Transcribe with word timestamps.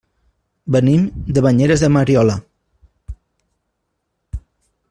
Venim 0.75 1.03
de 1.37 1.43
Banyeres 1.47 1.85
de 1.85 1.89
Mariola. 1.97 2.39